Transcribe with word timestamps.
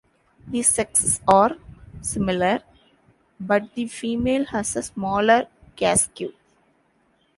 The 0.47 0.63
sexes 0.63 1.21
are 1.27 1.57
similar, 2.01 2.61
but 3.39 3.71
the 3.75 3.85
female 3.85 4.45
has 4.45 4.75
a 4.75 4.81
smaller 4.81 5.45
casque. 5.75 6.23